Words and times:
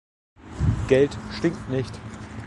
Geld 0.87 1.15
stinkt 1.29 1.69
nicht! 1.69 1.93